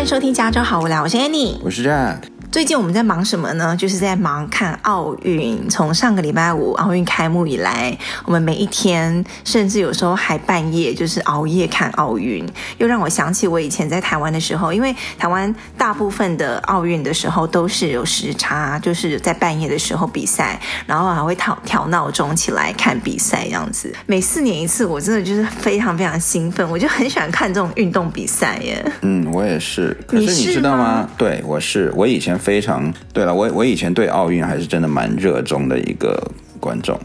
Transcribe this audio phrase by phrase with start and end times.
[0.00, 2.22] 欢迎收听《加州好无聊》，我是 Annie，我是 Jack。
[2.50, 3.76] 最近我们在忙什么呢？
[3.76, 5.68] 就是在忙看奥运。
[5.68, 12.44] 从上个礼拜五奥运开幕以来，我们每一天，甚至有时候还半夜，就是熬夜看奥运。
[12.78, 23.94] 又让我想起我以前在台湾的时候，因为台湾大部分的奥运的时候都是有时差，就是在半夜的时候比赛，然后还会调调闹钟起来看比赛这样子。
[24.06, 28.92] 每四年一次，我真的就是非常非常兴奋，我就很喜欢看这种运动比赛耶。
[29.02, 29.96] 嗯，我也是。
[30.08, 30.78] 可是你知道吗？
[30.78, 32.39] 吗对，我是我以前。
[32.40, 36.20] 非常对了，我我以前对奥运还是真的蛮热衷的一个
[36.58, 36.98] 观众，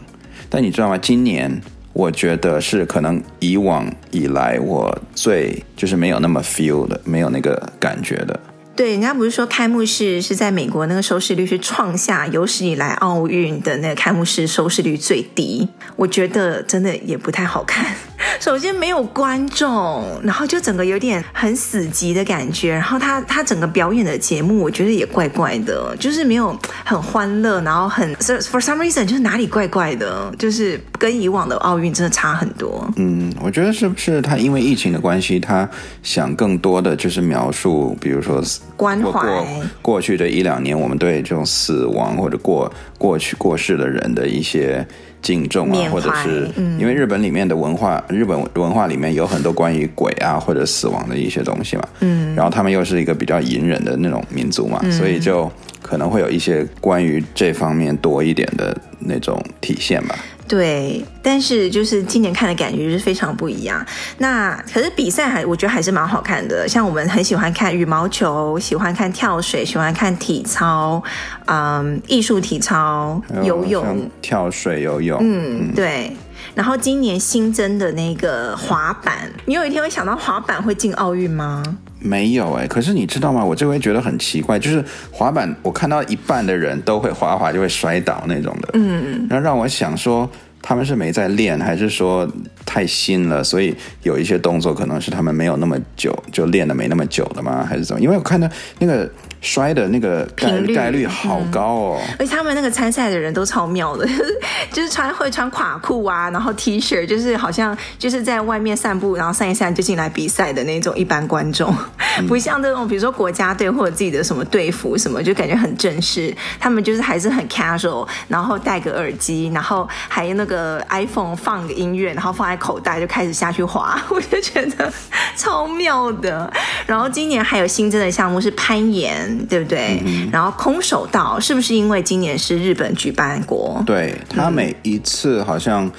[0.48, 0.98] 但你知道吗？
[0.98, 1.60] 今年
[1.92, 8.40] 我觉得是可能以往以来我最就是没有那么 feel 的，没有那个感觉的。
[8.74, 15.66] 对，人家不是说开幕式是在美国那个收视率是创下有史以来奥运的那个开幕式收视率最低，
[15.96, 17.94] 我觉得真的也不太好看。
[18.40, 32.88] 首先没有观众，然后就整个有点很死寂的感觉，然后他他整个表演的节目，我觉得也怪怪的，就是没有很欢乐，然后很 for some reason 就是哪里怪怪的，就是跟以往的奥运真的差很多。
[32.96, 35.68] 嗯，我觉得是不是他因为疫情的关系，他
[36.02, 38.42] 想更多的就是描述，比如说
[38.76, 39.46] 关怀过
[39.82, 44.86] 过去的一两年，我们对这种死亡或者过过去过世的人的一些。
[45.26, 55.50] 敬重啊，或者是因为日本里面的文化，嗯、日本文化里面有很多关于鬼啊或者死亡的一些东西嘛，嗯，然后他们又是一个比较隐忍的那种民族嘛，嗯、所以就
[55.82, 60.14] 可能会有一些关于这方面多一点的那种体现吧。
[60.48, 63.84] 对，但是就是今年看的感觉是非常不一样。
[64.18, 71.02] 那可是比赛还我觉得还是蛮好看的，像我们很喜欢看羽毛球，喜欢看跳水，喜欢看体操，
[71.46, 76.16] 嗯，艺术体操，游泳，跳水，游泳，嗯，对。
[76.54, 81.62] 然后今年新增的那个滑板，你有一天会想到滑板会进奥运吗？
[81.98, 83.44] 没有哎，可是你知道吗？
[83.44, 90.30] 我这回觉得很奇怪，就是滑板，我看到一半的人都会滑滑就会摔倒那种的，嗯，然后让我想说。
[90.68, 92.28] 他们是没在练，还是说
[92.64, 93.72] 太新了，所以
[94.02, 97.64] 有一些动作可能是他们没有那么久就练的没那么久的吗？
[97.64, 98.02] 还是怎么？
[98.02, 98.50] 因为我看到
[98.80, 99.08] 那个
[99.46, 104.06] 摔的那个概率概率好高哦，嗯、而且他们那个参赛的人都超妙的，
[104.72, 111.72] 就是穿会穿垮裤啊，然后 T 恤，就是好像就是在外面散步，然后散一散就进来比赛的那种一般观众，
[112.18, 116.34] 嗯、不像这种比如说国家队或者自己的什么队服什么，就感觉很正式。
[116.58, 120.56] 他们就是还是很 casual，然后戴个耳机，然后还有那个。
[120.66, 124.90] 呃，iPhone 放个音乐，然后放在口袋就开始下去滑， 我就觉得
[125.36, 126.50] 超妙的。
[126.86, 130.00] 然后今年还有新增的项目是攀岩，对不对？
[130.04, 133.82] 嗯、然后空手道是不是因为今年是日本举办国？
[133.84, 135.90] 对，他每一次好像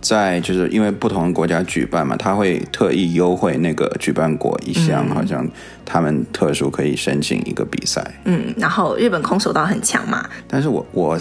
[0.00, 5.46] 在就是因为不同的国家举办嘛，他会特意优惠那个举办国一项，嗯、好像
[5.84, 8.04] 他们特殊可以申请一个比赛。
[8.24, 11.18] 嗯，然后日本空手道很强嘛，但是我我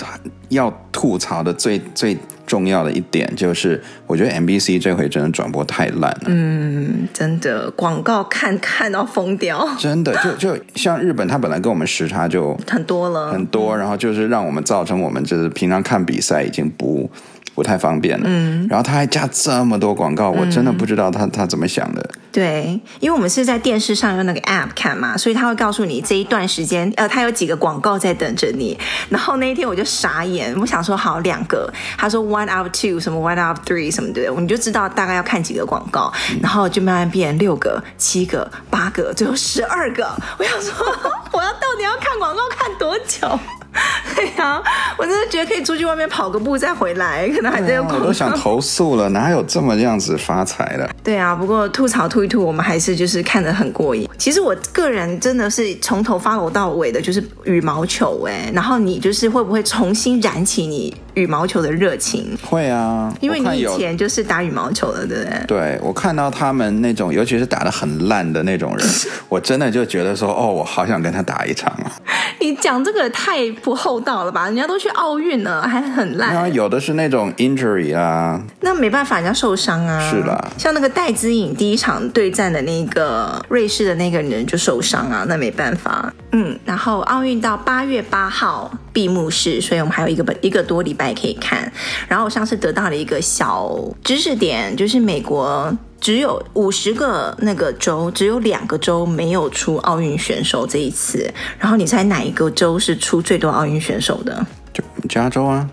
[0.49, 2.17] 要吐槽的最最。
[2.45, 6.23] 重要的一点就是，我觉得 MBC 这回真的转播太烂了。
[6.27, 9.67] 嗯，真的广告看看到疯掉。
[9.77, 17.09] 真的，就就像日本，它本来跟我们时差就很多了，很多，然后就是让我们造成我们就是平常看比赛已经不。
[17.55, 22.07] 不太方便了，嗯，然后他还加这么多广告，我真的不知道他他怎么想的。
[22.31, 28.77] 对，因为我们是在电视上用那个 app 看嘛，所以他会告诉你这一段时间，呃，他有几个广告在等着你。
[29.07, 36.11] 然后那一天我就傻眼，我想说好两个，他说 one out of two 什么 one out of three 什么的，你就知道大概要看几个广告，
[36.41, 40.05] 然后就慢慢变六个、七个、八个，最后十二个。
[40.37, 40.73] 我想说，
[41.31, 43.39] 我要到底要看广告看多久？
[44.15, 44.63] 对呀、啊，
[44.97, 47.79] 我真的觉得可以出去外面跑个步再回来，可能还在。
[47.81, 50.89] 我都想投诉了，哪有这么样子发财的？
[51.03, 54.09] 对啊，不过吐槽吐一吐，我们还是就是看得很过瘾。
[54.17, 58.51] 其实我个人真的是从头 follow 到尾的，就是羽毛球哎。
[58.53, 62.37] 然后你就是会不会重新燃起你羽毛球的热情？
[62.43, 65.45] 会啊，因为你以前就是打羽毛球的，对不对？
[65.47, 68.87] 对，我看到他们那种，尤其是打的很烂的那种人，
[69.27, 71.91] 我真的就觉得说，哦，我好想跟他打一场啊。
[72.39, 74.45] 你讲这个太不厚道了吧？
[74.45, 76.53] 人家都去奥运了，还很烂。
[76.53, 80.11] 有的是那种 injury 啊，那没办法，人家受伤啊。
[80.11, 86.13] 是的，像那个戴资颖第一场对战的那个瑞士的那个人就受伤啊，那没办法。
[86.33, 91.71] 嗯，然后奥运到八月八号闭幕式，所以我们还有一个一个多礼拜可以看。
[92.07, 95.71] 然后我上次得到了一个小知识点，就是美国。
[96.01, 101.27] 只有五十个那个州，只有两个州没有出奥运选手这一次。
[101.57, 104.45] 然后你猜哪一个州是出最多奥运选手的？
[104.71, 105.67] 就加州啊。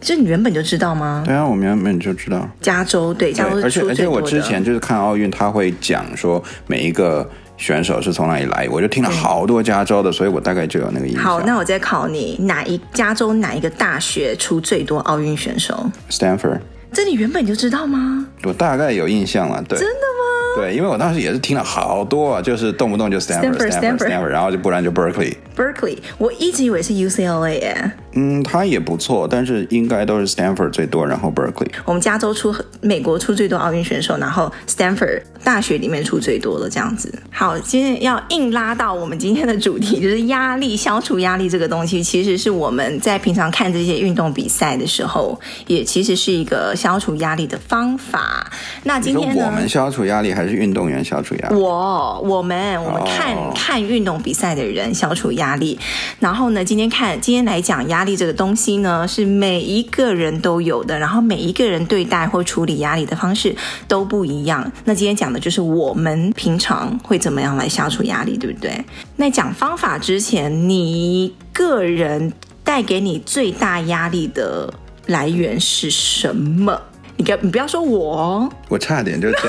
[0.00, 1.22] 这你原本就知道吗？
[1.26, 2.48] 对啊，我们原本就知道。
[2.62, 3.90] 加州对，加州是出最多的。
[3.90, 11.22] 而且而且我之前就是看奥运，他会讲说每一个选手是从哪里来，我就听了好多加州的，所以我大概就有那个印象。
[11.22, 16.60] 好，那我再考你，哪一加州哪一个大学出最多奥运选手？Stanford。
[16.92, 18.26] 这你原本就知道吗？
[18.44, 19.78] 我大概有印象了，对。
[19.78, 20.62] 真的吗？
[20.62, 25.34] 对，因为我当时也是听了好多啊，就是动不动就 Stanford，Stanford，Stanford，然后就不然就 Berkeley。
[25.56, 27.92] Berkeley，我一直以为是 UCLA 耶。
[28.16, 31.68] 嗯，它也不错，但是应该都是 Stanford 最多，然后 Berkeley。
[31.84, 37.12] 我们加州出美国出最多奥运选手，然后 Stanford 大学里面出最多的这样子。
[37.32, 48.48] 好，今天要硬拉到我们今天的主题，就是压力，消除压力这个东西，其实是我们在平常看这些运动比赛的时候，也其实是一个消除压力的方法。
[48.84, 51.56] 那今天呢，我们消除压力，还是运动员消除压力？
[51.56, 53.56] 我，我们，我们看、oh.
[53.56, 55.43] 看运动比赛的人消除压力。
[55.44, 55.76] 压力
[56.20, 58.04] 然后呢，今天看，今天来讲压。
[58.04, 63.56] 力这个东西呢，是每一个人都有的，然后每一个人对待或处理压力的方式
[63.88, 64.70] 都不一样。
[64.84, 68.84] 那今天讲的就是我们平常会怎么样来消除压力，对不对？
[69.16, 72.30] 那讲方法之前，你个人
[72.62, 74.70] 带给你最大压力的
[75.06, 76.78] 来源是什么？
[77.16, 79.44] 你不要你不要说我，我差点就讲。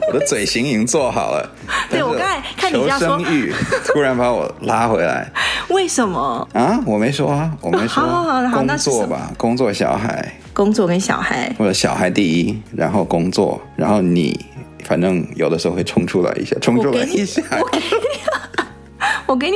[0.08, 1.50] 我的嘴型已经做好了，
[1.90, 3.18] 对我刚才看你这样说，
[3.92, 5.30] 突然把我拉回来，
[5.68, 6.78] 为什么啊？
[6.86, 8.02] 我没说啊，我没说。
[8.02, 14.38] 好好好，工作吧，工作小孩，工作跟小孩，或者小孩第一，然后工作，然后你，
[14.84, 17.42] 反正有的时候会冲出来一下，冲出来一下。
[17.60, 17.84] 我给你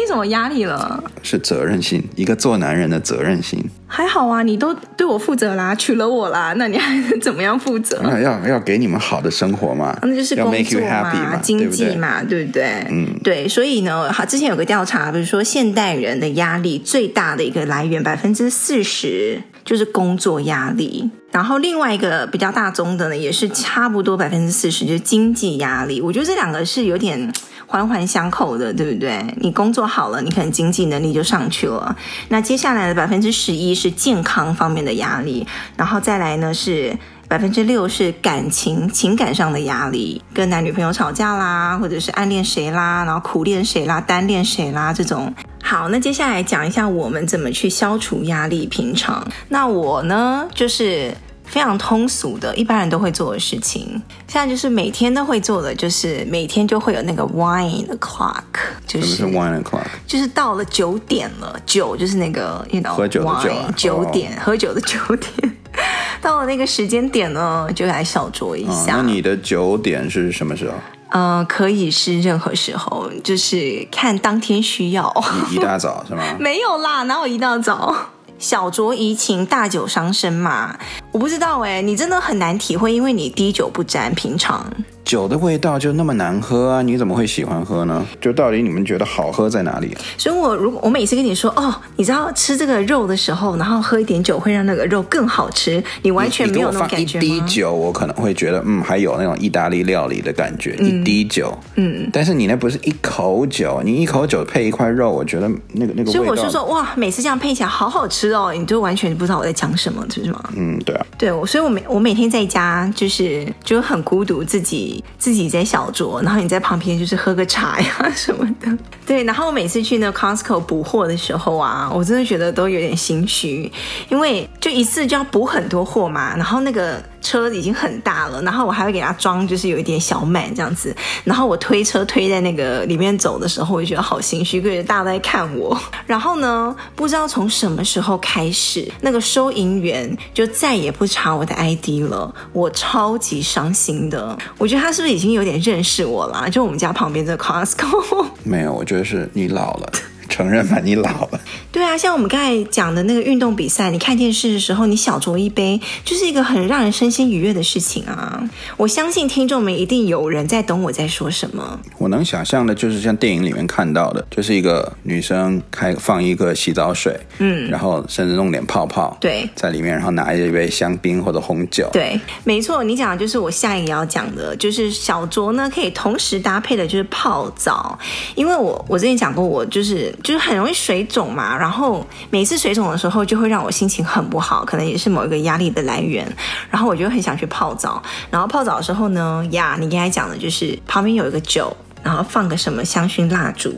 [0.06, 1.02] 什么压力了？
[1.22, 3.64] 是责任心，一个做男人的责任心。
[3.86, 8.00] 还好啊，你都对我负责啦，娶了我啦，那你还能怎么样负责？
[8.02, 12.62] 啊、要要给你们好的生活嘛，那就是工作嘛，要 make you happy 嘛，经济嘛，对不对？
[12.62, 12.90] 对不对？
[12.90, 13.48] 嗯，对。
[13.48, 19.40] 所以呢，好，之前有个调查，比如说现代人的压力最大的一个来源，百分之四十
[19.72, 21.10] 就是工作压力。
[21.30, 26.00] 然后另外一个比较大宗的呢，也是差不多百分之四十，就是经济压力。
[26.00, 27.32] 我觉得这两个是有点。
[27.64, 29.24] 环环相扣的，对不对？
[29.38, 31.96] 你工作好了，你可能经济能力就上去了。
[32.28, 36.94] 那接下来的百分之十一是健康方面的压力，然后再来呢是
[37.28, 45.32] 百分之六是感情情感上的压力，跟男女朋友吵架啦，或者是暗恋谁啦，然后苦恋谁啦，单恋谁啦这种。
[45.72, 48.66] 好，那接下来讲一下我们怎么去消除压力。
[48.66, 51.10] 平常，那我呢就是。
[51.44, 58.42] 非常通俗的，一般人都会做的事情，现在就是每天都会做的，就是每天就会有那个 wine clock，
[58.86, 59.82] 就是是 wine clock？
[60.06, 65.56] 就是到了九点了，九就是那个 you know 喝酒的酒啊，九点喝酒的九点，
[66.22, 68.94] 到了那个时间点呢，就来小酌一下。
[68.94, 70.74] 哦，那你的九点是什么时候？
[71.14, 75.12] 嗯、呃，可以是任何时候，就是看当天需要。
[75.50, 76.22] 一大早是吗？
[76.40, 77.94] 没有啦，哪有一大早？
[78.38, 80.76] 小酌怡情，大酒伤身嘛。
[81.12, 84.66] 我不知道哎，你真的很难体会，因为你滴酒不沾，平常。
[85.04, 86.82] 酒的味道就那么难喝啊？
[86.82, 88.04] 你怎么会喜欢喝呢？
[88.20, 89.96] 就到底你们觉得好喝在哪里？
[90.16, 97.24] 所以我如果我每次跟你说哦，你知道吃这个肉的时候，然后喝一点酒会让那个肉更好吃，你完全没有那种感觉吗？
[97.24, 100.76] 一滴酒，我可能会觉得嗯，还有那种意大利料理的感觉。
[100.78, 106.10] 嗯、一滴酒，嗯，但是你那不是一口酒，你一口酒配一块肉，我觉得那个那个。
[106.10, 110.42] 所以我是说哇，每次这样配起来好好吃哦，你就完全不知道我在讲什么，是吗？
[110.56, 115.88] 嗯，对啊，对，所以我每我每天在家就是就很孤独，自己自己在小。
[115.92, 118.78] 酌，然后你在旁边就是喝个茶呀什么的。
[119.06, 123.70] 对，然后我每次去那 Costco 补货的时候啊，我真的觉得都有点心虚，
[124.08, 127.02] 因为就一次就要补很多货嘛，然后那个。
[127.22, 130.94] 车已经很大了，然后我还会给它装，就是有一点小满这样子。
[131.24, 135.78] 然后我推车推在那个里面走的时候，我就觉得好心虚，因为大家都在看我。
[136.06, 144.36] 然后呢，不知道从什么时候开始，那个收银员就再也不查我的 ID 了，我超级伤心的。
[144.58, 146.50] 我觉得他是不是已经有点认识我了？
[146.50, 148.26] 就我们家旁边这个 Costco。
[148.42, 149.92] 没有，我觉得是你老了。
[150.32, 151.38] 承认吧，你老了。
[151.70, 158.42] 对啊，像我们刚才讲的那个运动比赛，你看电视的时候，你小酌一杯，就是一个很让人身心愉悦的事情啊。
[158.78, 161.78] 我相信听众们一定有人在懂我在说什么。
[161.98, 171.90] 我能想象的就是像电影里面看到的，就是一个女生开放一个洗澡水，嗯，然后甚至弄点泡泡，对，在里面，然后拿一杯香槟或者红酒。
[171.92, 177.98] 对，没错，你讲的就是我下一个要讲的，就是小酌呢可以同时搭配的就是泡澡，
[178.34, 180.14] 因为我我之前讲过，我就是。
[180.22, 186.26] 就是很容易水肿嘛，然后每次水肿的时候就会让我心情很不好，可能也是某一个压力的来源。
[186.70, 193.74] 然后我就很想去泡澡，然后泡澡的时候呢，呀，你刚才讲的就是旁边有一个酒，然后放个什么香薰蜡烛，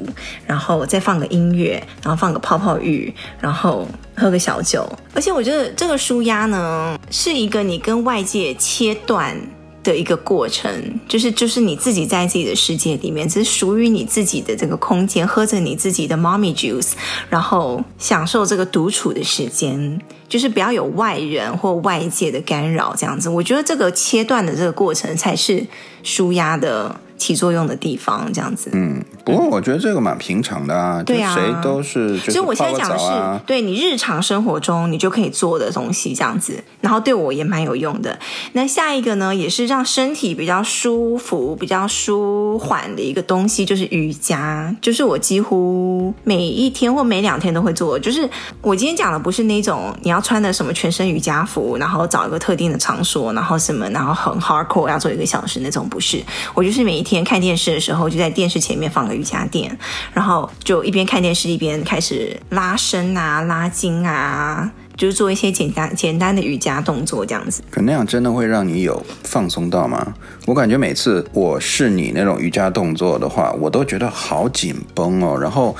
[0.47, 4.87] 然后再放个音乐，然后放个泡泡浴，然后喝个小酒。
[5.15, 9.37] 而且我觉得这个舒压呢，是一个你跟外界切断
[9.85, 16.93] 的一个过程，就是就是你自己在自己的世界里面，只是属于你自己的这个空间，喝着你自己的 mommy juice，
[17.29, 23.29] 然后享受这个独处的时间，就是不要有外人或外界的干扰，这样子。
[23.29, 25.65] 我觉得这个切断的这个过程才是
[26.03, 27.01] 舒压的。
[27.17, 28.71] 起作用的地方，这样子。
[28.73, 32.19] 嗯，不过我觉得这个蛮平常的啊，对啊，谁都是。
[32.19, 33.05] 所以我现在讲的是，
[33.47, 38.19] 对你日常生活中你就可以做的东西，这样子，然后对我也蛮有用的。
[38.53, 44.75] 那下一个呢，也是让身体比较舒服、比较舒缓的一个东西，就是瑜伽。
[44.83, 47.99] 就是我几乎每一天或每两天都会做。
[47.99, 48.29] 就是
[48.61, 56.23] 我今天讲的不是那种你要穿的什么全身瑜伽服，然后找一个特定的场所，然后什么，然后很 hardcore 要做一个小时那种，不是。
[56.55, 59.79] 我就是每一天看电视的时候，就在电视前面放个瑜伽垫，
[60.13, 67.63] 然后就一边看电视一边开始拉伸啊、拉筋啊，就是做一些简单简单的瑜伽动作这样子。
[67.71, 70.15] 可那样真的会让你有放松到吗？
[70.47, 75.77] 我感觉每次我试你那种瑜伽动作的话，我都觉得好紧绷哦，然后。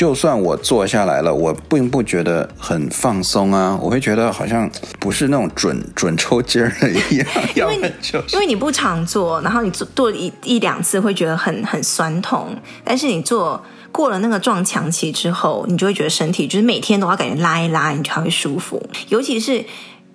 [0.00, 4.66] 就算我坐下来了，我并不觉得很放松啊，我会觉得好像
[4.98, 7.26] 不是那种准准抽筋儿的一样。
[7.54, 19.62] 因为你、就是、因为你不常做，然后你做做一一两次会觉得很很酸痛，但是你做过了那个撞墙期之后，你就会觉得身体就是每天都要感觉拉一拉，你才会舒服，尤其是。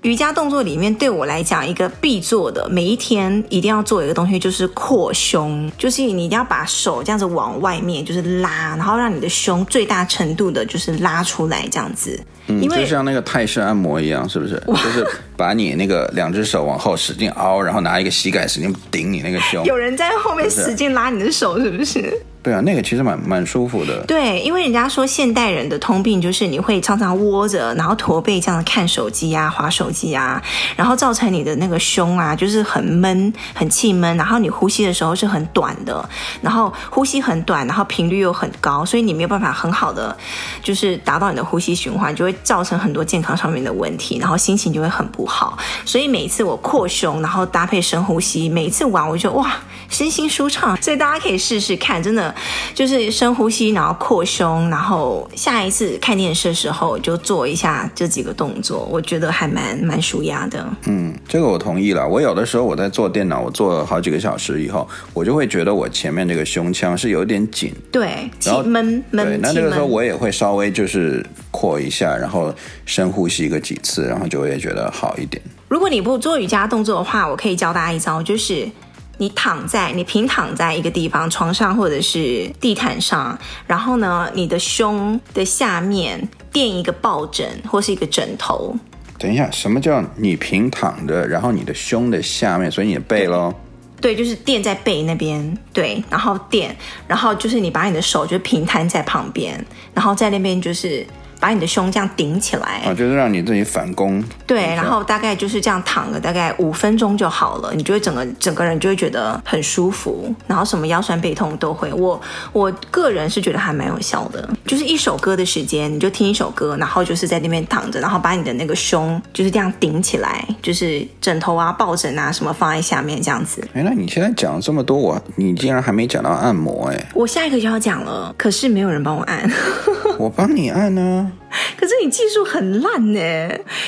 [0.06, 12.24] 瑜伽动作里面，对我来讲，一个必做的，每一天一定要做一个东西，就是扩胸，就是你一定要把手这样子往外面，就是拉，然后让你的胸最大程度的，就是拉出来，这样子。
[12.46, 14.62] 嗯，因为就像那个泰式按摩一样，是不是？
[14.68, 15.04] 就是
[15.36, 19.66] 把你那个两只手往后使劲凹，然后拿一个膝盖使劲顶你那个胸。
[19.66, 22.16] 有人在后面使劲拉你的手，是不是？
[22.46, 24.06] 对啊，那个其实蛮蛮舒服的。
[24.06, 30.40] 对，因为人家说现代人的通病就是你会常常窝着，然后驼背这样看手机啊、划手机啊，
[30.76, 36.08] 然后造成你的那个胸啊就是很闷、很气闷，然后你呼吸的时候是很短的，
[36.40, 40.16] 然后呼吸很短，然后频率又很高，所以你没有办法很好的
[40.62, 45.58] 就是达到你的呼吸循环，就会造成很多健康上面的问题，然后心情就会很不好。
[45.84, 49.52] 所以每一次我扩胸，然后搭配深呼吸，每一次玩我就哇，
[49.90, 50.80] 身心舒畅。
[50.80, 52.35] 所以大家可以试试看，真的。
[52.74, 60.66] 就是深呼吸，然后扩胸，然后下一次看电视的时候就做一下这几个动作，我觉得还蛮蛮舒压的。
[60.86, 62.08] 嗯，这个我同意了。
[62.08, 69.26] 我有的时候我在做电脑，我做了好几个小时以后，我就会觉得我前面这个胸腔是有点紧，对，然后闷闷。
[69.26, 72.54] 对，那这个时候我也会稍微就是扩一下，然后
[72.86, 75.42] 深呼吸个几次，然后就会觉得好一点。
[75.68, 78.70] 如果你不做瑜伽动作的话，我可以教大家一招，就是。
[79.18, 88.76] 你躺在你平躺在一个地方，床上或者是地毯上，然后呢，你的胸的下面垫一个抱枕或是一个枕头。
[89.18, 93.54] 等一下，什么叫你平躺着，然后你的胸的下面，所以你的背喽？
[94.02, 96.76] 对，就是垫在背那边，对，然后垫，
[97.08, 101.06] 然后就是你把你的手就平摊在旁边，然后在那边就是。
[101.46, 104.24] 把你的胸这样顶起来啊，就是让你自己反弓。
[104.48, 111.94] 对，然后大概就是这样躺个大概五分钟就好了，你就会整个整个人就会觉得很舒服，然后什么腰酸背痛都会。
[111.94, 112.20] 我
[112.52, 123.62] 我个人是觉得还蛮有效的，就是一首歌的时间，你就听一首歌，然后就是在那边躺着，然后把你的那个胸就是这样顶起来，就是枕头啊、抱枕啊什么放在下面这样子。
[123.76, 127.06] 哎，那你现在讲了这么多，我你竟然还没讲到按摩哎？
[127.14, 129.48] 我下一个就要讲了，可是没有人帮我按。
[130.18, 131.32] 我帮你按呢。
[131.78, 133.20] 可是你技术很烂呢，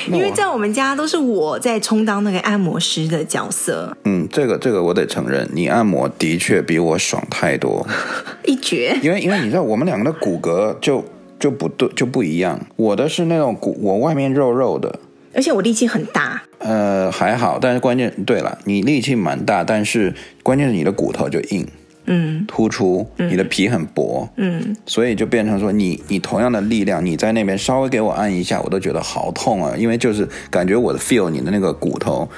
[0.06, 3.96] 因为在我们家都是我在充当那个按摩师的角色。
[4.04, 7.86] 嗯，这个这个我得承认，你按摩的确比我爽太多，
[8.44, 8.96] 一绝。
[9.02, 11.04] 因为因为你知道，我们两个的骨骼就
[11.38, 12.60] 就不对，就不一样。
[12.76, 15.00] 我的是那种骨，我外面肉肉的，
[15.34, 16.42] 而且我力气很大。
[16.58, 21.66] 呃，还好，但是关键对了，你力气蛮大，但是关键是你的骨头就硬。
[22.08, 32.28] 嗯，突出，你的皮很薄，嗯，所以就变成说你，你你同样的力量，你在那边稍微给我按一下，我都觉得好痛啊，因为就是感觉我的 feel 你的那个骨头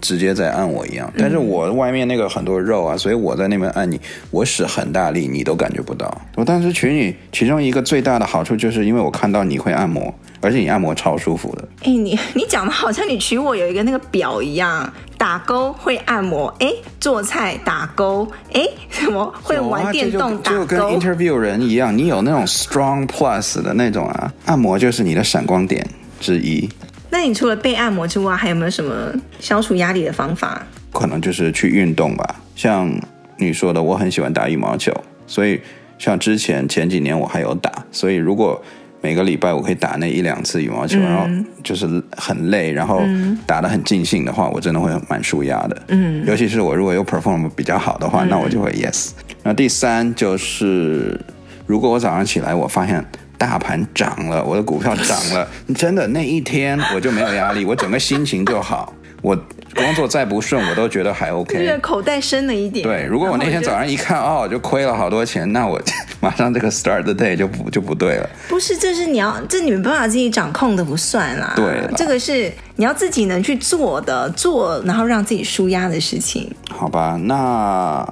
[0.00, 4.00] 直接在按我一样，但是我外面那个很多肉啊，所以我在那边按你，
[4.30, 6.20] 我使很大力，你都感觉不到。
[6.34, 10.14] 我当时娶你，其中一个最大的好处就是因为我看到你会按摩。
[10.42, 11.66] 而且你按摩超舒服的。
[11.82, 25.84] 哎，你你讲的好像你娶我有一个那个表一样，打勾会按摩，哎，做菜打勾，哎，什么会玩电动打勾，就跟 interview 人一样，你有那种 strong plus 的那种啊，按摩就是你的闪光点
[26.20, 26.68] 之一。
[27.10, 30.66] 那你除了被按摩之外，还有没有什么消除压力的方法？
[30.92, 32.90] 可能就是去运动吧，像
[33.36, 34.92] 你说的，我很喜欢打羽毛球，
[35.26, 35.60] 所以
[35.98, 38.62] 像之前前几年我还有打，所以如果。
[39.02, 41.28] 每个礼拜我可以打那一两次羽毛球，嗯、然后
[41.62, 43.00] 就是很累，然后
[43.46, 45.82] 打得很尽兴的话，我真的会蛮舒压的。
[45.88, 49.10] 嗯，尤其是我如果有 perform 比较好的话，嗯、那我就会 yes。
[49.44, 51.20] 那第三就是，
[51.66, 53.04] 如果我早上起来我发现
[53.38, 58.92] 大盘涨了，我的股票涨了， 真的那一天我就没有压力，我整个心情就好。
[59.22, 59.36] 我
[59.74, 61.58] 工作再不顺，我都觉得还 OK。
[61.58, 62.86] 就是口袋深了一点。
[62.86, 65.80] 对，如果我那天早上一看，哦，就亏了好多钱，那我
[66.20, 68.30] 马上这个 start the day 就不就不对了。
[68.48, 71.54] 不是，这是你要，这你没办法自己掌控的，不算啦。
[71.56, 76.48] 对，这个是你要自己能去做的，做然后让自己舒压的事情。
[76.70, 78.06] 好吧，那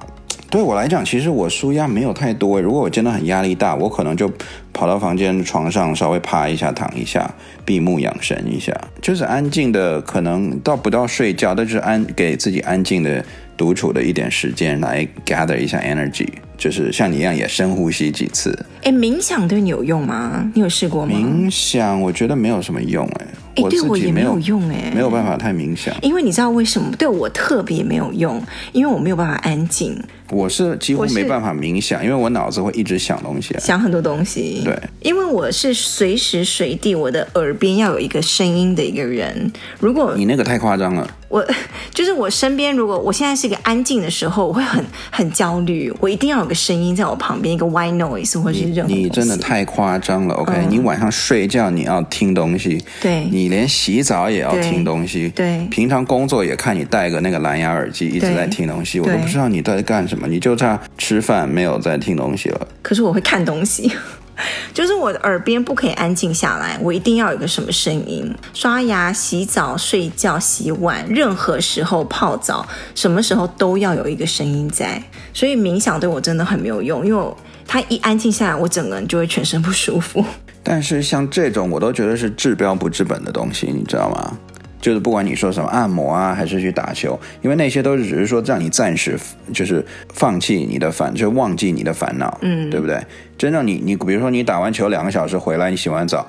[0.55, 2.61] 对我来讲，其实我舒压没有太多。
[2.61, 4.31] 如果我真的很压力大，我可能就。
[4.77, 7.33] 跑到房间床上稍微趴一下，躺一下，
[7.65, 13.25] 闭目养神一下，就是安静的，可能到不到睡觉，但是安给自己安静的
[13.57, 16.27] 独处的一点时间，来 gather 一下 energy，
[16.59, 18.67] 就是像你一样也深呼吸几次。
[18.83, 20.51] 哎，冥想对你有用吗？
[20.57, 21.13] 你有试过吗？
[21.17, 26.91] 冥想我觉得没有什么用，哎，哎，对我也没有用，哎，没有办法太冥想，因为你知道为什么？
[26.97, 28.43] 对我特别没有用，
[28.73, 29.97] 因为我没有办法安静。
[30.31, 34.63] 我是几乎没办法冥想，因为我脑子会一直想东西，想很多东西。
[34.65, 39.53] 对，因为我是随时随地我的耳边要有一个声音的一个人。
[39.79, 41.45] 如果你那个太夸张了，我
[41.93, 48.93] 就是我身边，如果我现在是一个安静的时候，我会很很焦虑，我一定要有个声音在我旁边，一个 white noise 或者是任何。
[48.93, 60.81] 你真的太夸张了，OK？、嗯、你晚上睡觉你要听东西，对，你连洗澡也要听东西，对，对平常工作也看你戴个那个蓝牙耳机一直在听东西，我都不知道你在干什么，你就差。
[60.97, 63.93] 吃饭没有在听东西了，可是我会看东西，
[64.73, 68.35] 就是我的耳边不可以安静下来，我一定要有个什么声音。
[68.55, 75.03] 刷牙、洗澡、睡觉、洗碗，任何时候泡澡，什么时候都要有一个声音在。
[75.35, 77.35] 所以冥想对我真的很没有用，因为
[77.67, 80.25] 它一安静下来，我整个人就会全身不舒服。
[80.65, 84.37] 但是像这种，我都觉得是治标不治本的东西，你知道吗？
[84.81, 89.19] 就是不管你说什么按摩啊，还是去打球，因为那些都是只是说让你暂时
[89.53, 93.03] 就是放弃你的烦，就是忘记你的烦恼，嗯，对不对？
[93.39, 96.27] 真正你你比如说你打完球两个小时回来，你洗完澡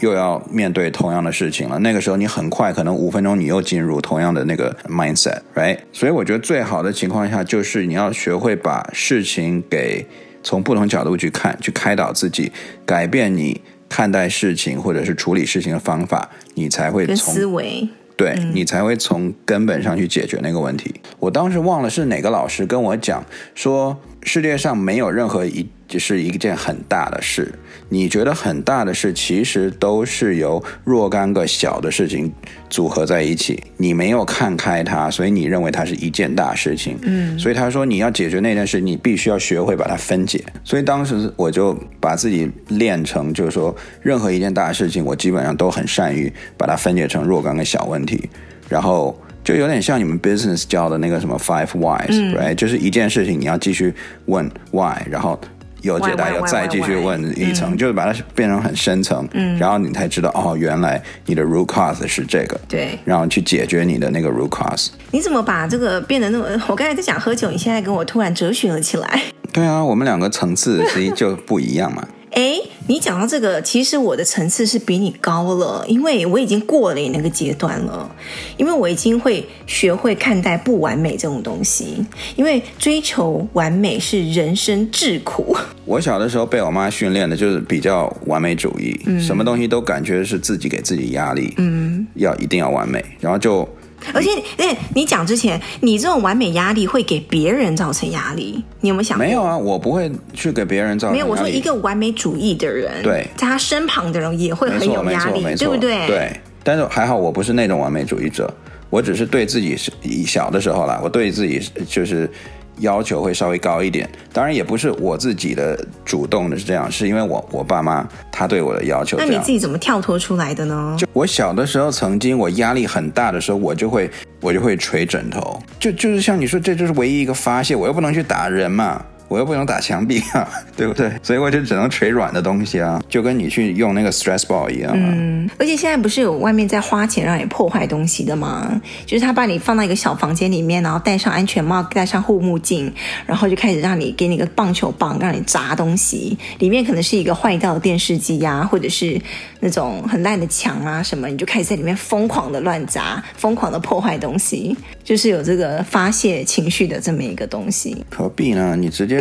[0.00, 5.78] 又要面对同样的事情了，那个时候你很快可能五分钟你又进入同样的那个 mindset，right？
[5.92, 10.04] 所以我觉得最好的情况下就是你要学会把事情给
[10.46, 12.52] 从不同角度去看，去开导自己，
[12.86, 13.60] 改变你。
[13.88, 20.92] 看待事情或者是处理事情的方法，你才会从思维，对、嗯、你才会从根本上去解决那个问题。
[21.20, 25.66] 我当时忘了是哪个老师跟我讲说，世界上没有任何一。
[25.88, 27.54] 就是一件很大的事，
[27.90, 32.32] 你觉得很大的事，其实都是由若干个小的事情
[32.68, 33.62] 组合在一起。
[33.76, 36.98] 你没有看开它，所以你认为它是一件大事情。
[37.02, 40.44] 嗯，所以他说你要解决那件事，你必须要学会把它分解。
[40.64, 48.28] 所以当时我就把自己练成，就是说任何一件大事情，我基本上都很善于把它分解成若干个小问题，
[48.68, 53.94] 然后就有点像你们 business 教的那个什么 five whys，right？、嗯、就是一件事情你要继续
[54.26, 55.40] 问 why，然后。
[55.82, 64.88] 有解答，要再继续问一层就是把它变成很深层，嗯，然后你才知道哦，原来你的 root cause 是这个，对，然后去解决你的那个 root cause。
[65.12, 66.46] 你怎么把这个变得那么？
[66.66, 69.22] 我刚才在讲喝酒，你现在跟我突然哲学了起来。
[69.52, 72.02] 对啊，我们两个层次其实就不一样嘛。
[72.36, 78.14] 哎，你讲到这个，其实我的层次是比你高了，因为我已经过了你那个阶段了，
[78.58, 82.04] 因为我已经会学会看待不完美这种东西，
[82.36, 85.56] 因为追求完美是人生至苦。
[85.86, 93.66] 我小的时候被我妈训练的就是比较完美主义，嗯，什么东西都感觉是自己给自己压力，嗯，要一定要完美，然后就。
[94.12, 99.26] 而且，哎，你讲之前，你这种完美压力会给别人造成压力，你有没有想过？
[99.26, 101.22] 没有啊，我不会去给别人造成压力。
[101.22, 106.06] 没有，我说一个完美主义的人，对，在他身旁的人也会很有压力，对不对？
[106.06, 108.52] 对，但是还好，我不是那种完美主义者，
[108.90, 109.92] 我只是对自己是
[110.26, 112.30] 小的时候啦，我对自己就是。
[112.78, 119.16] 要求会稍微高一点，当然也不是我自己的主动的是这样，是因为我我爸妈他对我的要求。
[119.18, 120.96] 那你自己怎么跳脱出来的呢？
[120.98, 124.10] 就我小的时候，曾经我压力很大的时候，我就会
[124.40, 129.04] 我就会捶枕头，就就是像你说，这就是唯一一个发泄，我又不能去打人嘛。
[129.28, 131.10] 我又不能打墙壁啊， 对不对？
[131.22, 135.12] 所以我就只能捶软的东西啊，就跟你去用那个 stress ball 一样啊。
[135.16, 138.80] 嗯，而且现在不是有外面在花钱让你破坏东西的吗？
[139.04, 142.92] 就是他把你放到一个小房间里面，然后戴上安全帽，戴上护目镜，
[143.26, 146.38] 然后就开始让你给你个棒球棒，让你砸东西。
[146.58, 149.20] 里面可能是一个坏掉的电视机呀、啊，或者是
[149.58, 158.04] 那种很烂的墙啊什么，你就开始在里面疯狂的乱砸，疯狂的破坏东西，就是有这个发泄情绪的这么一个东西。
[158.14, 158.76] 何必呢？
[158.78, 159.15] 你直接。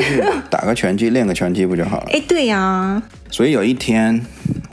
[0.50, 2.08] 打个拳击，练个拳击不就好了？
[2.12, 3.04] 哎，对呀、啊。
[3.30, 4.20] 所以有一天，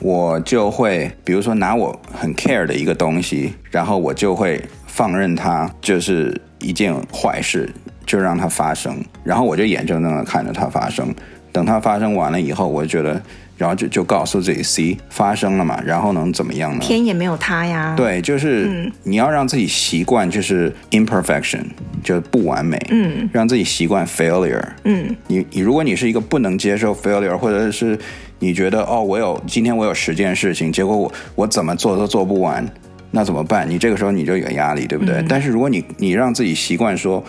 [0.00, 7.68] 我就会比如说拿我很 care 的一个东西，然后我就会放任它就是一件坏事，
[8.06, 11.14] 就让它发生，然后我就眼睁睁的看着它发生，
[11.50, 13.20] 等它发生完了以后，我觉得。
[13.56, 16.80] 然后就就告诉自己，see 发生了嘛，然后能怎么样呢？
[16.80, 17.94] 天也没有塌呀。
[17.96, 21.62] 对，就是你要让自己习惯，就是 imperfection，
[22.02, 22.76] 就不完美。
[22.90, 24.64] 嗯，让自己习惯 failure。
[24.84, 27.96] 嗯，你你如果你是一个不能接受 failure，或者是
[28.40, 32.66] 你觉得哦，我有今天我有十件事情，结果我我怎么做都做不完，
[33.12, 33.68] 那怎么办？
[33.70, 35.16] 你这个时候你就有压力，对不对？
[35.16, 37.22] 嗯，但是如果你你让自己习惯说。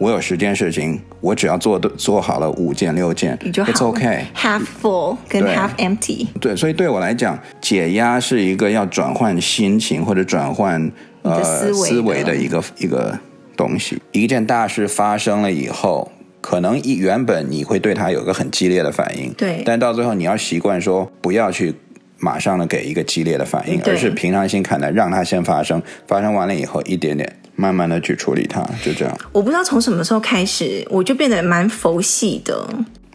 [0.00, 4.22] 我有十件事情，我只要做的做好了五件六件，你就好，It's okay。
[4.34, 6.26] Half full 跟 half empty。
[6.40, 13.18] 对，所以对我来讲，解压是一个要转换心情或者转换呃思维，思维的一个一个
[13.54, 14.00] 东西。
[14.12, 16.10] 一件大事发生了以后，
[16.40, 21.74] 可能一原本你会对它有个很激烈的反应，对，但到最后你要习惯说不要去
[22.16, 27.30] 马上的给一个激烈的反应，而是平常心看待，让它先发生，发生完了以后一点点。
[27.60, 29.14] 慢慢的去处理它，就这样。
[29.32, 32.66] 我不知道从什么时候开始，我就变得蛮佛系的，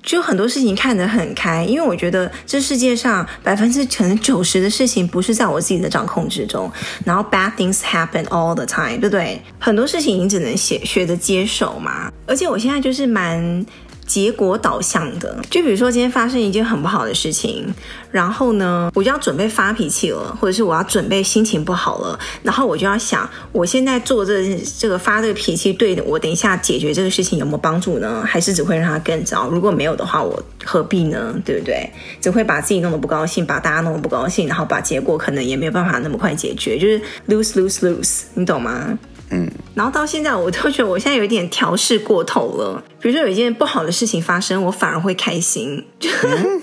[0.03, 6.71] 就很多事情看得很开，因为我觉得这世界上百分之可能九十的事情不是在我自己的掌控之中，
[7.03, 9.41] 然后 bad things happen all the time，对不对？
[9.58, 12.12] 很多事情你只能学学着接受嘛。
[12.27, 13.65] 而且我现在就是蛮。
[14.05, 17.73] 结果导向的，就比如说今天发生一件很不好的事情，
[18.11, 28.23] 然后呢，我就要准备发脾气了，或者是我要准备心情不好了，然后我就要想，我现在做这这个发这个脾气，对我等一下解决这个事情有没有帮助呢？
[28.25, 29.49] 还是只会让它更糟？
[29.49, 31.33] 如果没有的话，我何必呢？
[31.43, 31.89] 对不对？
[32.21, 38.97] 只会把自己弄得不高兴，把大家弄得不高兴，然后把结果可能也没有办法那么快解决，就是 lose lose lose，你懂吗？
[39.31, 42.83] 嗯，然后到现在，我都觉得我现在有点调试过头了。
[42.99, 45.83] 比如说有一件不好的事情发生，我反而会开心。
[45.99, 46.61] 就、嗯、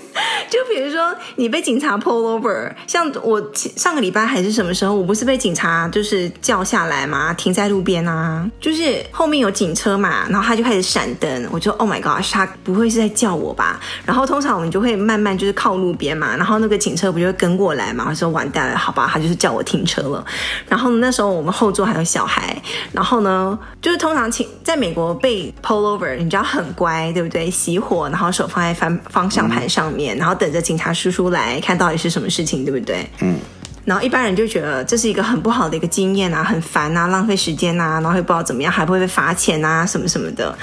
[0.53, 3.41] 就比如说你被警察 pull over，像我
[3.75, 13.79] 上个礼拜还是什么时候，我不是被警察就是叫下来嘛，停在路边啊，就是后面有警车嘛，然后他就开始闪灯，我就 Oh my God，他不会是在叫我吧？
[14.05, 18.05] 然后通常我们就会慢慢就是靠路边嘛，然后那个警车不就会跟过来嘛？
[18.07, 20.23] 我说完蛋了，好吧，他就是叫我停车了。
[20.69, 22.55] 然后那时候我们后座还有小孩。
[22.91, 27.49] 然后呢，就是通常请在美国被 pull over，你知道很乖，对不对？
[27.49, 33.07] 熄火，然后手放在方方向盘上面，然后等着警察叔叔来看到底是什么事情，对不对？
[33.21, 33.39] 嗯。
[33.85, 40.53] 然后一般人就觉得这是一个很不好的一个经验啊，很烦啊，浪费时间啊，然后也不知道怎么样，还不会被罚钱啊，什么什么的。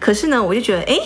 [0.00, 0.98] 可是呢，我就觉得，哎。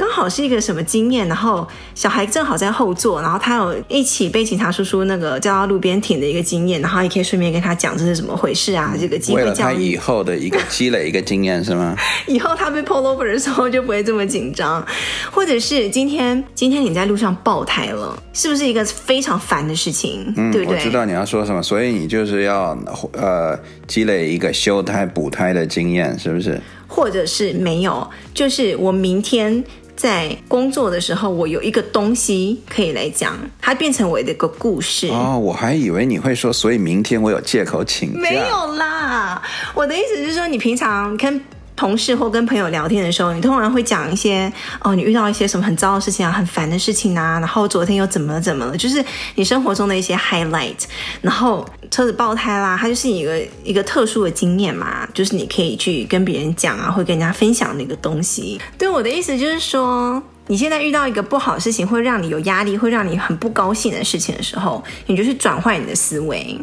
[0.00, 11.94] 刚好是一个什么经验，然后小孩正好在后座，然后他有一起被警察叔叔那个叫到路边停的一个经验，然后也可以顺便跟他讲这是怎么回事啊，这个机会他以后的一个积累一个经验是吗？
[12.26, 14.82] 以后他被 pull over 的时候就不会这么紧张，
[15.30, 20.32] 或者是今天今天你在路上爆胎了，是不是一个非常烦的事情？
[20.34, 20.78] 嗯，对不对？
[20.78, 22.74] 我知道你要说什么，所以你就是要
[23.12, 23.54] 呃
[23.86, 26.58] 积累一个修胎补胎的经验，是不是？
[26.88, 29.62] 或者是没有，就是我明天。
[30.00, 35.06] 在工作的时候，我有一个东西可以来讲，它变成我的一个故事。
[35.08, 38.18] 哦，我还以为你会说，所以明天我有借口请假。
[38.18, 39.42] 没有啦，
[39.74, 41.38] 我的意思是说，你平常跟
[41.80, 49.02] 同事或跟朋友聊天的时候，你通常会讲一些哦，你遇到一些什么很糟的事情啊，很烦的事情啊，然后昨天又怎么怎么了，就是
[49.34, 50.76] 你生活中的一些 highlight。
[51.22, 58.60] 然后车子爆胎啦，它就是一个一个特殊的经验嘛，就是你可以去跟别人讲啊，会跟人家分享那个东西。
[58.76, 66.58] 对，我的意思就是说，你现在遇到一个不好的事情，会让你有压力，会让你很不高兴的事情的时候，你就去转换你的思维。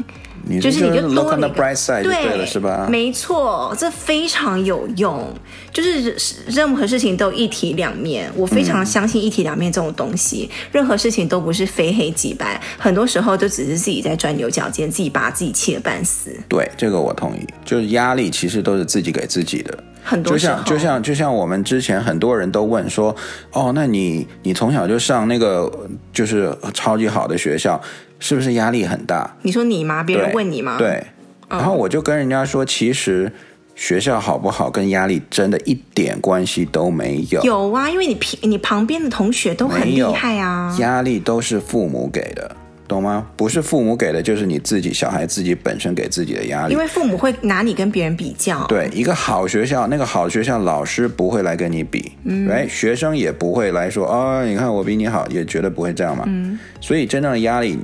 [0.62, 2.88] 就是你就多 look on the bright side 就对了，是吧？
[2.90, 5.28] 没错，这非常有用。
[5.74, 6.16] 就是
[6.48, 10.50] 任何事情都一体两面，我非常相信一体两面这种东西。
[10.50, 10.70] 嗯。
[10.72, 16.32] 任何事情都不是非黑即白，很多时候就只是自己在钻牛角尖，自己把自己气得半死。
[16.48, 17.46] 对，这个我同意。
[17.64, 19.78] 就是压力其实都是自己给自己的。
[20.04, 23.14] 很多，就像就像就像我们之前很多人都问说，
[23.52, 25.70] 哦，那你你从小就上那个
[26.14, 27.80] 就是超级好的学校。
[28.20, 29.36] 是不是压力很大？
[29.42, 30.04] 你说你吗？
[30.04, 30.78] 别人问你吗？
[30.78, 31.58] 对，对。
[31.58, 33.32] 然后我就跟人家说，其实
[33.76, 37.42] 学校好不好跟压力真的一点关系都没有。
[37.44, 40.76] 有啊，因为你你旁边的同学都很厉害啊。
[40.80, 42.56] 压力都是父母给的，
[42.88, 43.28] 懂吗？
[43.38, 46.74] 不是父母给的，就是你自己小孩自己本身给自己的压力。
[46.74, 48.66] 因为父母会拿你跟别人比较。
[48.66, 56.24] 对，一个好学校，那个好学校老师不会来跟你比，嗯，哎，学生也不会来说，哦，你看我比你好，也绝对不会这样嘛。
[56.28, 57.78] 嗯，所以真正的压力。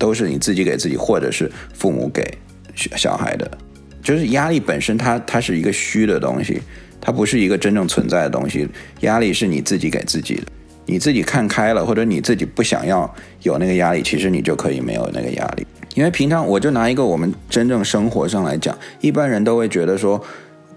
[0.00, 2.24] 都是你自己给自己，或者是父母给
[2.74, 3.48] 小孩的，
[4.02, 6.60] 就是压力本身它，它它是一个虚的东西，
[7.00, 8.66] 它不是一个真正存在的东西。
[9.00, 10.42] 压力是你自己给自己的。
[10.86, 15.64] 你自己看开了，或者你自己不想要有那个压力，其实你就可以没有那个压力。
[15.94, 20.20] 因为平常我就拿一个我们真正生活上来讲，一般人都会觉得说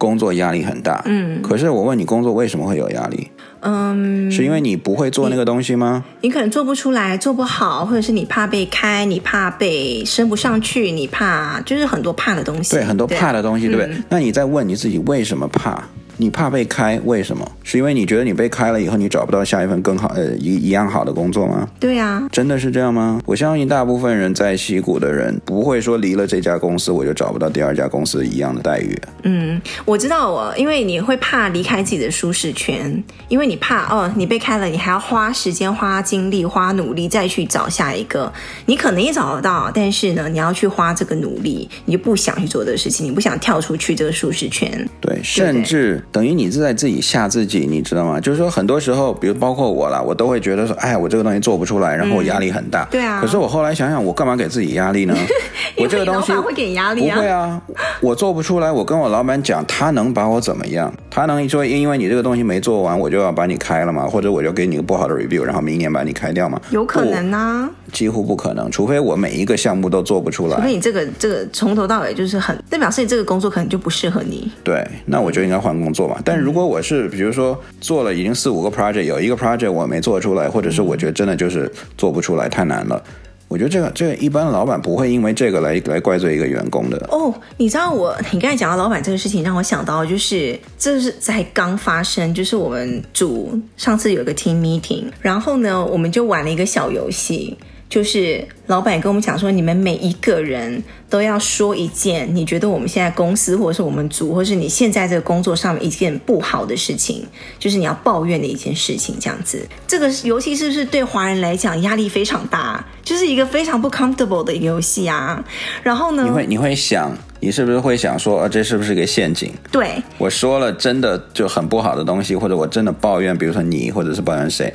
[0.04, 3.32] 工作压力很大，嗯，可是我问你，工作为什么会有压力？
[3.62, 6.04] 嗯，是因为你不会做那个东西吗？
[6.20, 12.76] 你，你可能做不出来，做不好，或者是你怕被开，你怕被升不上去，你怕就是很多怕的东西。
[12.76, 13.98] 对，很多怕的东西，对，对不对？
[13.98, 15.82] 嗯，那你在问你自己，为什么怕？
[16.24, 17.46] 你怕被开，为什么？
[17.64, 21.68] 是因为你觉得你被开了以后，你找不到下一份更好呃一一样好的工作吗？
[21.82, 23.20] 对啊，真的是这样吗？
[23.26, 28.98] 我相信大部分人在西谷的人不会说离了这家公司我就找不到第二家公司一样的待遇。
[29.24, 38.32] 嗯，我知道我，因为你会怕离开自己的舒适圈，因为你怕哦，你被开了，你还要花时间、花精力、花努力再去找下一个。
[38.66, 44.88] 你可能也找得到，但是呢，你要去花这个努力，你就不想去做这个事情，你不想跳出去这个舒适圈。
[45.02, 46.02] 对，甚至。
[46.14, 48.20] 等于你是在自己吓自己，你知道吗？
[48.20, 52.84] 就是说，很多时候，比如包括我啦，我都会觉得说，哎，我这个东西做不出来，然后我压力很大。
[52.84, 53.20] 嗯、对啊。
[53.20, 55.16] 可是我后来想想，我干嘛给自己压力呢？
[55.76, 57.16] 我这个东西会给压力啊？
[57.16, 57.62] 不会啊，
[58.00, 60.94] 我做不出来，我跟我老板讲，他能把我怎么样？
[61.10, 64.06] 他能说，因为你这个东西没做完，我就要把你开了吗？
[64.06, 66.62] 或者我就给你个不好的 review，然后明年把你开掉吗？
[66.70, 67.68] 有可能啊。
[67.94, 70.58] 几乎不可能，除非我每一个项目都做不出来。
[70.58, 74.52] 除非你这个这个从头到尾就是很，代表是你这个工作可能就不适合你。
[74.64, 76.18] 对，那我就应该换工作嘛。
[76.26, 83.02] 但如果我是比如说做了已经四五个 project，有一个 project 我没做出来，或者是我觉得真的就是做不出来，太难了。
[83.50, 86.98] 我觉得这个这个一般老板不会因为这个来来怪罪一个员工的。
[87.12, 97.56] 哦，你知道我你刚才讲到老板这个事情，让我想到就是这是在刚发生，就是我们组上次有一个 team meeting，然后呢我们就玩了一个小游戏。
[97.94, 107.24] 就是老板跟我们讲说，你们每一个人都要说一件你觉得我们现在公司或者是我们组，或者是你现在这个工作上面一件不好的事情，
[107.60, 109.64] 就是你要抱怨的一件事情，这样子。
[109.86, 112.84] 这个游戏是不是对华人来讲压力非常大？
[113.04, 115.46] 就是一个非常不 comfortable 的一个游戏啊。
[115.84, 119.54] 然后呢，你会你会想，你是不是会想说，啊，这是不是个陷阱？
[119.72, 124.74] 对，我说了真的就很不好的东西，或者我真的抱怨，比如说你，或者是抱怨谁？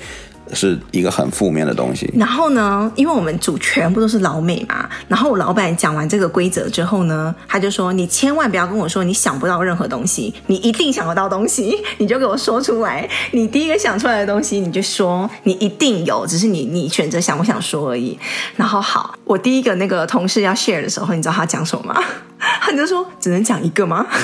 [0.54, 2.12] 是一个很负面的东西。
[2.16, 13.08] 然后呢，因为我们组全部都是老美嘛，然后我老板讲完这个规则之后呢，他就说：“你千万不要跟我说你想不到任何东西，你一定想得到东西，你就给我说出来。
[13.32, 18.18] 你第一个想出来的东西，你就说你一定有，只是你你选择想不想说而已。
[18.56, 22.02] ”然后好，我第一个那个同事要 share 的时候，你知道他讲什么吗？
[22.60, 24.06] 他就说：“只能讲一个吗？”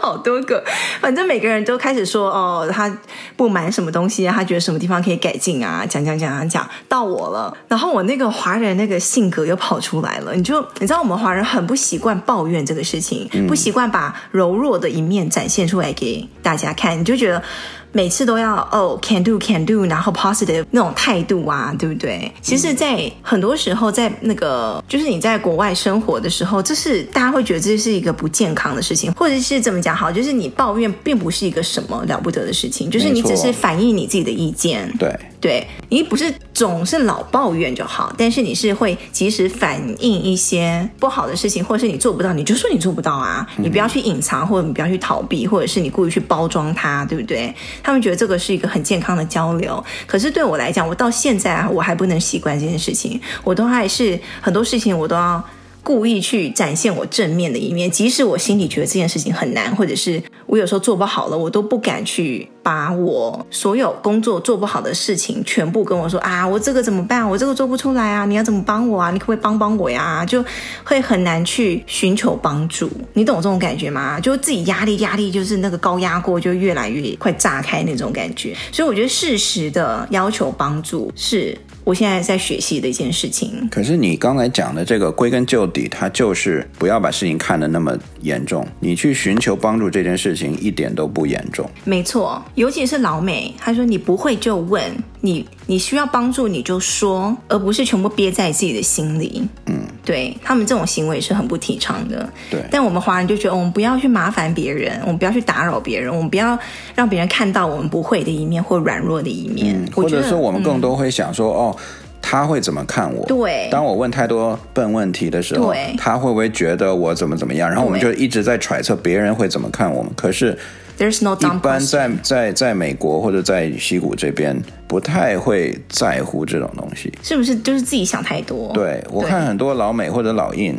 [0.00, 0.64] 好多个，
[1.00, 2.90] 反正每个人都开始说哦，他
[3.36, 10.34] 不满什么东西啊，他觉得什么地方可以改进啊，讲讲讲讲讲到我了，然后我那个华人那个性格又跑出来了。
[10.34, 17.42] 你就你知道我们华人很不习惯抱怨这个事情，不习惯把柔弱的一面展现出来给大家看，你就觉得。
[17.92, 22.30] 每次都要哦，can do can do，然后 positive 那种态度啊，对不对？
[22.40, 30.10] 其实，在很多时候，在那个就是你在国外生活的时候，这是大家会觉得这是一个不健康的事情，或者是怎么讲好？
[30.12, 34.92] 就是你抱怨并不是一个什么了不得的事情，就是你只是反映你自己的意见。
[34.98, 35.14] 对。
[35.40, 47.54] 对，你不是总是老抱怨就好，但是你是会及时反映一些不好的事情，或者是你做不到，你就说你做不到啊，你不要去隐藏，或者你不要去逃避，或者是你故意去包装它，对不对？
[47.82, 55.42] 他们觉得这个是一个很健康的交流，可是对我来讲，我到现在啊，我还不能习惯这件事情，我都还是很多事情我都要。
[55.82, 67.26] 故意去展现我正面的一面，即使我心里觉得这件事情很难，或者是我有时候做不好了，我都不敢去把我所有工作做不好的事情全部跟我说啊，我这个怎么办？
[67.26, 69.12] 我这个做不出来啊，你要怎么帮我啊？
[69.12, 70.26] 你可不可以帮帮我呀？
[70.26, 70.44] 就
[70.82, 74.18] 会很难去寻求帮助，你懂这种感觉吗？
[74.18, 81.56] 就自己压力压力，就是那个高压锅就越来越快炸开那种感觉，所以我觉得适时的要求帮助是。
[81.90, 83.68] 我现在在学习的一件事情。
[83.68, 88.64] 可是你刚才讲的这个，归根究底，它就是不要把事情看得那么严重。
[88.78, 91.68] 你去寻求帮助这件事情一点都不严重。
[91.82, 94.80] 没错，尤其是老美，他说你不会就问
[95.20, 99.42] 你，你需要帮助你就说，而不是全部憋在自己的心里。
[99.66, 102.32] 嗯，对，他们这种行为是很不提倡的。
[102.48, 106.56] 对，但我们华人就觉得，我们不要去麻烦别人，我们不要去打扰别人，我们不要
[106.94, 109.74] 让别人看到我们不会的一面或软弱的一面。
[109.76, 111.76] 嗯，或者说，我们更多会想说，嗯、哦。
[112.22, 113.24] 他会怎么看我？
[113.26, 117.68] 对，当我问太多笨问题的时候，他会不会觉得我怎么怎么样？
[117.68, 120.12] 然后我们就一直在揣测别人会怎么看我们。
[120.16, 120.56] 可是
[120.98, 127.12] ，There's no 一般在在在美国或者在西谷这边，不太会在乎这种东西。
[127.22, 128.70] 是不是就是自己想太多？
[128.74, 130.78] 对，我看很多老美或者老印。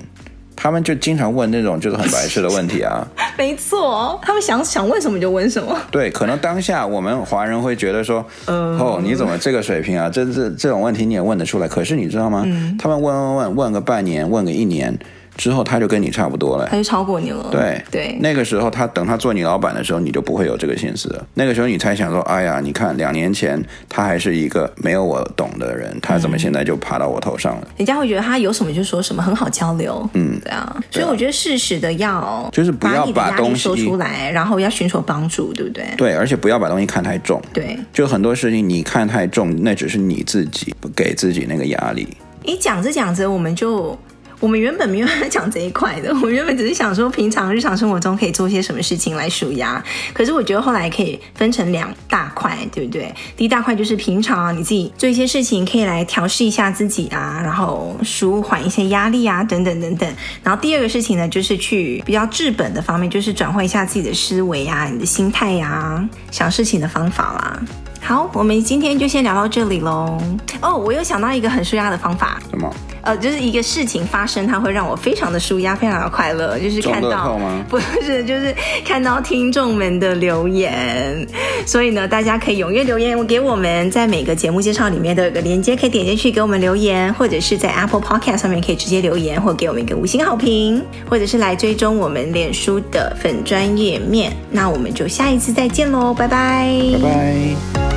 [0.62, 3.04] 他们就经常问那种就是很白痴的问题啊。
[3.36, 5.76] 没错，他们想想问什么就问什么。
[5.89, 10.08] 对，可能当下我们华人会觉得说，嗯、哦，你怎么这个水平啊？
[10.08, 11.67] 这这这种问题你也问得出来？
[11.67, 12.43] 可是你知道吗？
[12.45, 14.95] 嗯、他们问问问问个半年，问个一年。
[15.38, 17.48] 之后他就跟你差不多了，他就超过你了。
[17.52, 21.26] 对对，那个时候他等他做你老板的时候，你就不会有这个心思了。
[21.34, 27.67] 那个时候你才想说，哎呀，你看两年前他还是一个没有我懂的人，他怎么现在就爬到我头上了？
[27.78, 30.08] 人家会觉得他有什么就说什么，很好交流。
[30.13, 30.84] 嗯，对啊。
[30.91, 35.86] 所以我觉得适时的要就是不要把东西说出来，然后要寻求帮助，对不对？
[35.98, 37.41] 对，而且不要把东西看太重。
[37.54, 42.08] 对，就很多事情你看太重，那只是你自己不给自己那个压力。
[42.44, 43.98] 你讲着讲着，我们就。
[44.42, 49.82] 我们原本没有讲这一块的， 我们原本只是想说，平常日常生活中可以做些什么事情来舒压。
[50.14, 53.14] 可是我觉得后来可以分成两大块，对不对？
[53.38, 60.12] 第一大块就是平常，你自己做一些事情，可以来调试一下自己啊，然后舒缓一些压力啊，等等等等。
[60.44, 67.62] 然后第二个事情呢，就是去比较治本的方面，就是转换一下自己的思维啊，你的心态呀、啊，想事情的方法啦。
[68.04, 70.18] 好，我们今天就先聊到这里喽。
[70.62, 72.42] 哦，我又想到一个很舒压的方法。
[72.50, 72.74] 什么？
[73.04, 76.60] 呃，就是一个事情发生，它会让我非常的舒压，非常的快乐。
[76.60, 78.54] 就是看到， 不是，就是
[78.86, 81.26] 看到听众们的留言。
[81.66, 94.32] 所以呢，大家可以踊跃留言给我们，在每个节目介绍里面都有个链接，可以点进去给我们留言，或者是在 Apple Podcast 上面可以直接留言，或给我们一个五星好评，或者是来追踪我们脸书的粉专页面。
[94.52, 97.91] 那我们就下一次再见喽，拜拜，拜拜。